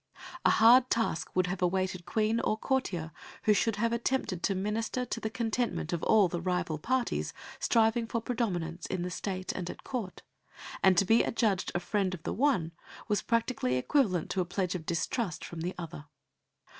[0.43, 3.11] A hard task would have awaited Queen or courtier
[3.43, 8.07] who should have attempted to minister to the contentment of all the rival parties striving
[8.07, 10.23] for predominance in the State and at Court,
[10.81, 12.71] and to be adjudged the friend of the one
[13.07, 16.05] was practically equivalent to a pledge of distrust from the other.